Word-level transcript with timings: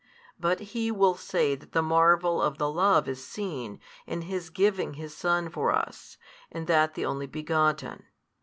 But 0.39 0.59
he 0.73 0.89
will 0.89 1.13
say 1.13 1.53
that 1.53 1.73
the 1.73 1.83
marvel 1.83 2.41
of 2.41 2.57
the 2.57 2.71
love 2.71 3.07
is 3.07 3.23
seen, 3.23 3.79
in 4.07 4.23
His 4.23 4.49
giving 4.49 4.95
His 4.95 5.15
Son 5.15 5.47
for 5.47 5.71
us, 5.71 6.17
and 6.51 6.65
that 6.65 6.95
the 6.95 7.05
Only 7.05 7.27
Begotten. 7.27 8.05